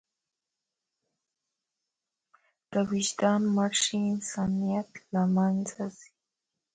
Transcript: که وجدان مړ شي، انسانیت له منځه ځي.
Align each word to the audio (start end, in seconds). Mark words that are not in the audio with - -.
که 2.71 2.79
وجدان 2.91 3.41
مړ 3.55 3.71
شي، 3.83 3.99
انسانیت 4.13 4.89
له 5.13 5.23
منځه 5.35 5.83
ځي. 5.97 6.09